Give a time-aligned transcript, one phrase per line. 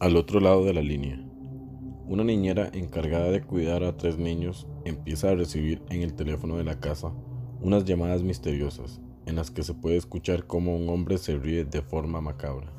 [0.00, 1.22] Al otro lado de la línea,
[2.06, 6.64] una niñera encargada de cuidar a tres niños empieza a recibir en el teléfono de
[6.64, 7.12] la casa
[7.60, 11.82] unas llamadas misteriosas en las que se puede escuchar cómo un hombre se ríe de
[11.82, 12.72] forma macabra.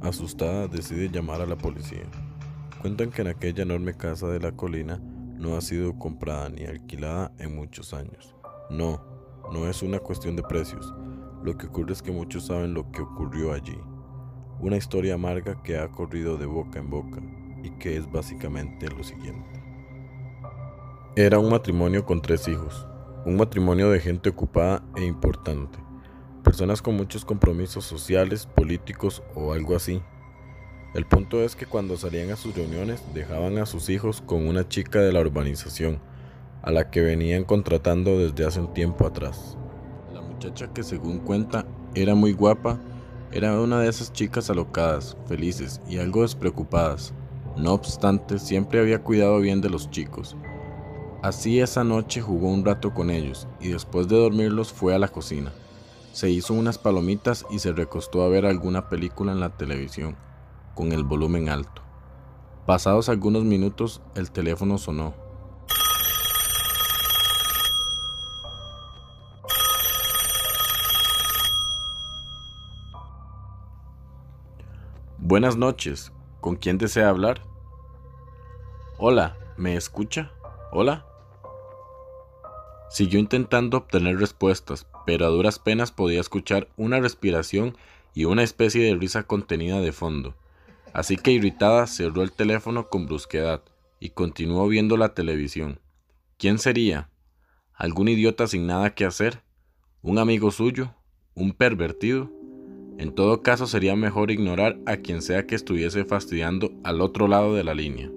[0.00, 2.10] Asustada decide llamar a la policía.
[2.80, 4.98] Cuentan que en aquella enorme casa de la colina
[5.36, 8.34] no ha sido comprada ni alquilada en muchos años.
[8.70, 9.02] No,
[9.52, 10.94] no es una cuestión de precios.
[11.44, 13.76] Lo que ocurre es que muchos saben lo que ocurrió allí.
[14.58, 17.20] Una historia amarga que ha corrido de boca en boca
[17.62, 19.62] y que es básicamente lo siguiente.
[21.14, 22.86] Era un matrimonio con tres hijos,
[23.26, 25.78] un matrimonio de gente ocupada e importante,
[26.42, 30.00] personas con muchos compromisos sociales, políticos o algo así.
[30.94, 34.66] El punto es que cuando salían a sus reuniones dejaban a sus hijos con una
[34.66, 36.00] chica de la urbanización,
[36.62, 39.58] a la que venían contratando desde hace un tiempo atrás.
[40.14, 42.80] La muchacha que según cuenta era muy guapa
[43.32, 47.12] era una de esas chicas alocadas, felices y algo despreocupadas.
[47.56, 50.36] No obstante, siempre había cuidado bien de los chicos.
[51.22, 55.08] Así esa noche jugó un rato con ellos y después de dormirlos fue a la
[55.08, 55.52] cocina.
[56.12, 60.16] Se hizo unas palomitas y se recostó a ver alguna película en la televisión,
[60.74, 61.82] con el volumen alto.
[62.64, 65.25] Pasados algunos minutos el teléfono sonó.
[75.18, 77.40] Buenas noches, ¿con quién desea hablar?
[78.98, 80.30] Hola, ¿me escucha?
[80.72, 81.06] Hola.
[82.90, 87.76] Siguió intentando obtener respuestas, pero a duras penas podía escuchar una respiración
[88.14, 90.34] y una especie de risa contenida de fondo.
[90.92, 93.62] Así que irritada cerró el teléfono con brusquedad
[93.98, 95.80] y continuó viendo la televisión.
[96.36, 97.08] ¿Quién sería?
[97.74, 99.42] ¿Algún idiota sin nada que hacer?
[100.02, 100.94] ¿Un amigo suyo?
[101.34, 102.30] ¿Un pervertido?
[102.98, 107.54] En todo caso sería mejor ignorar a quien sea que estuviese fastidiando al otro lado
[107.54, 108.10] de la línea.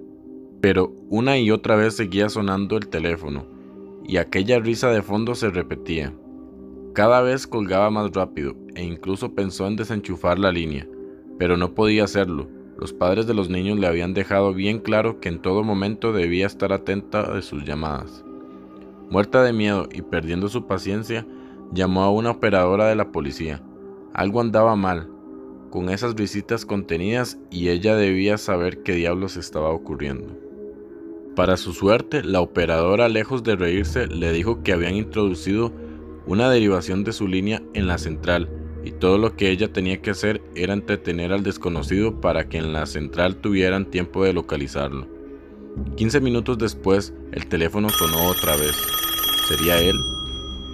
[0.62, 3.46] Pero una y otra vez seguía sonando el teléfono,
[4.06, 6.14] y aquella risa de fondo se repetía.
[6.94, 10.88] Cada vez colgaba más rápido, e incluso pensó en desenchufar la línea,
[11.38, 12.48] pero no podía hacerlo.
[12.78, 16.46] Los padres de los niños le habían dejado bien claro que en todo momento debía
[16.46, 18.24] estar atenta de sus llamadas.
[19.10, 21.26] Muerta de miedo y perdiendo su paciencia,
[21.72, 23.62] llamó a una operadora de la policía,
[24.14, 25.08] algo andaba mal
[25.70, 30.36] con esas visitas contenidas y ella debía saber qué diablos estaba ocurriendo.
[31.36, 35.72] Para su suerte, la operadora, lejos de reírse, le dijo que habían introducido
[36.26, 38.50] una derivación de su línea en la central
[38.84, 42.72] y todo lo que ella tenía que hacer era entretener al desconocido para que en
[42.72, 45.06] la central tuvieran tiempo de localizarlo.
[45.96, 48.76] 15 minutos después, el teléfono sonó otra vez.
[49.46, 49.96] ¿Sería él?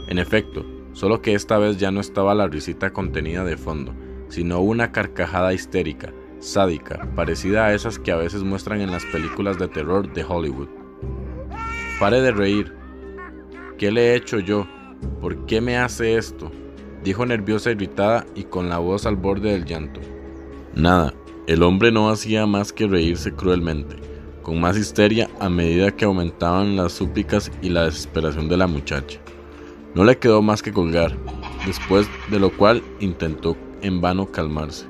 [0.08, 0.64] En efecto,
[0.96, 3.92] solo que esta vez ya no estaba la risita contenida de fondo,
[4.28, 9.58] sino una carcajada histérica, sádica, parecida a esas que a veces muestran en las películas
[9.58, 10.68] de terror de Hollywood.
[12.00, 12.72] Pare de reír.
[13.76, 14.66] ¿Qué le he hecho yo?
[15.20, 16.50] ¿Por qué me hace esto?
[17.04, 20.00] dijo nerviosa, irritada y con la voz al borde del llanto.
[20.74, 21.12] Nada,
[21.46, 23.96] el hombre no hacía más que reírse cruelmente,
[24.42, 29.20] con más histeria a medida que aumentaban las súplicas y la desesperación de la muchacha.
[29.96, 31.16] No le quedó más que colgar,
[31.64, 34.86] después de lo cual intentó en vano calmarse.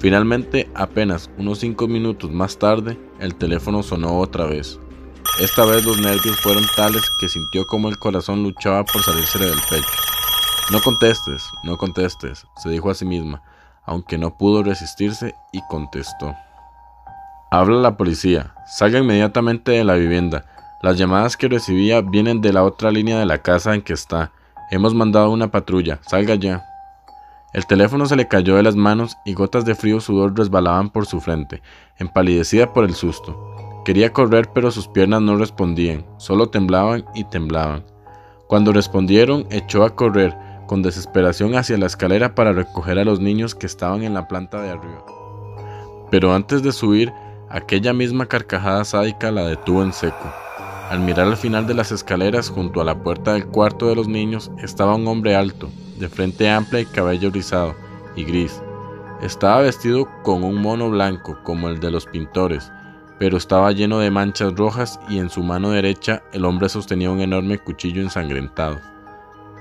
[0.00, 4.80] Finalmente, apenas unos cinco minutos más tarde, el teléfono sonó otra vez.
[5.38, 9.60] Esta vez los nervios fueron tales que sintió como el corazón luchaba por salirse del
[9.70, 9.86] pecho.
[10.72, 13.40] No contestes, no contestes, se dijo a sí misma,
[13.84, 16.34] aunque no pudo resistirse y contestó.
[17.52, 20.44] Habla la policía, salga inmediatamente de la vivienda,
[20.84, 24.32] las llamadas que recibía vienen de la otra línea de la casa en que está.
[24.70, 25.98] Hemos mandado una patrulla.
[26.02, 26.62] Salga ya.
[27.54, 31.06] El teléfono se le cayó de las manos y gotas de frío sudor resbalaban por
[31.06, 31.62] su frente,
[31.96, 33.82] empalidecida por el susto.
[33.86, 37.86] Quería correr pero sus piernas no respondían, solo temblaban y temblaban.
[38.46, 43.54] Cuando respondieron, echó a correr con desesperación hacia la escalera para recoger a los niños
[43.54, 45.02] que estaban en la planta de arriba.
[46.10, 47.10] Pero antes de subir,
[47.48, 50.43] aquella misma carcajada sádica la detuvo en seco.
[50.90, 54.06] Al mirar al final de las escaleras junto a la puerta del cuarto de los
[54.06, 57.74] niños estaba un hombre alto, de frente amplia y cabello rizado
[58.14, 58.62] y gris.
[59.22, 62.70] Estaba vestido con un mono blanco como el de los pintores,
[63.18, 67.20] pero estaba lleno de manchas rojas y en su mano derecha el hombre sostenía un
[67.20, 68.78] enorme cuchillo ensangrentado.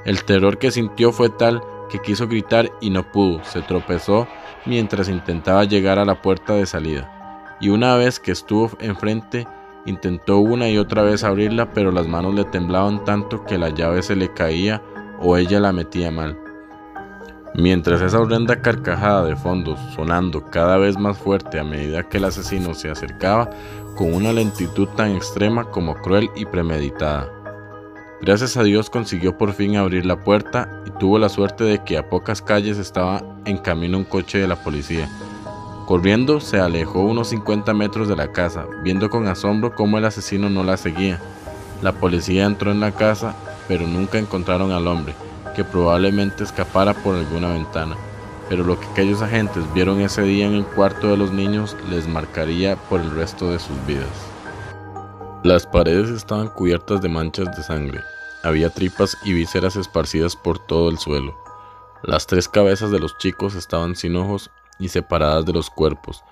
[0.05, 4.27] El terror que sintió fue tal que quiso gritar y no pudo, se tropezó
[4.65, 9.47] mientras intentaba llegar a la puerta de salida, y una vez que estuvo enfrente
[9.85, 14.01] Intentó una y otra vez abrirla, pero las manos le temblaban tanto que la llave
[14.01, 14.81] se le caía
[15.19, 16.38] o ella la metía mal.
[17.56, 22.25] Mientras esa horrenda carcajada de fondo sonando cada vez más fuerte a medida que el
[22.25, 23.50] asesino se acercaba
[23.95, 27.29] con una lentitud tan extrema como cruel y premeditada.
[28.21, 31.97] Gracias a Dios consiguió por fin abrir la puerta y tuvo la suerte de que
[31.97, 35.09] a pocas calles estaba en camino un coche de la policía.
[35.93, 40.49] Corriendo se alejó unos 50 metros de la casa, viendo con asombro cómo el asesino
[40.49, 41.21] no la seguía.
[41.83, 43.35] La policía entró en la casa,
[43.67, 45.13] pero nunca encontraron al hombre,
[45.55, 47.95] que probablemente escapara por alguna ventana.
[48.49, 52.07] Pero lo que aquellos agentes vieron ese día en el cuarto de los niños les
[52.07, 54.09] marcaría por el resto de sus vidas.
[55.43, 58.01] Las paredes estaban cubiertas de manchas de sangre.
[58.41, 61.37] Había tripas y vísceras esparcidas por todo el suelo.
[62.01, 64.49] Las tres cabezas de los chicos estaban sin ojos
[64.79, 66.23] y separadas de los cuerpos,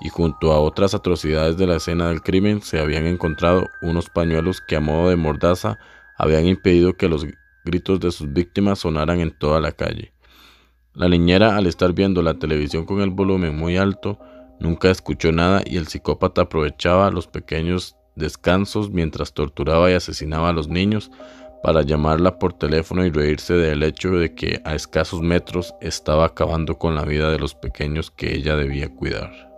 [0.00, 4.60] y junto a otras atrocidades de la escena del crimen se habían encontrado unos pañuelos
[4.60, 5.78] que a modo de mordaza
[6.16, 7.26] habían impedido que los
[7.64, 10.12] gritos de sus víctimas sonaran en toda la calle.
[10.94, 14.18] La niñera, al estar viendo la televisión con el volumen muy alto,
[14.58, 20.52] nunca escuchó nada y el psicópata aprovechaba los pequeños descansos mientras torturaba y asesinaba a
[20.52, 21.10] los niños
[21.62, 26.78] para llamarla por teléfono y reírse del hecho de que a escasos metros estaba acabando
[26.78, 29.50] con la vida de los pequeños que ella debía cuidar.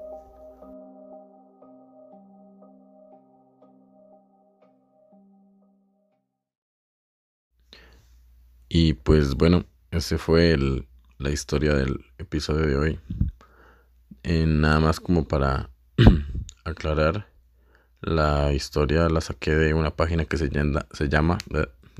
[8.69, 10.57] Y pues bueno, ese fue
[11.19, 13.01] la historia del episodio de hoy.
[14.23, 15.69] Eh, nada más como para
[16.65, 17.29] aclarar,
[18.01, 20.51] la historia la saqué de una página que se,
[20.93, 21.39] se llama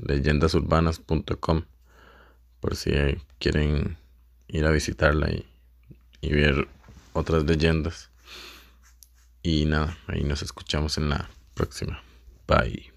[0.07, 1.63] leyendasurbanas.com
[2.59, 2.91] por si
[3.39, 3.97] quieren
[4.47, 5.45] ir a visitarla y,
[6.21, 6.67] y ver
[7.13, 8.09] otras leyendas.
[9.41, 12.01] Y nada, ahí nos escuchamos en la próxima.
[12.47, 12.92] Bye.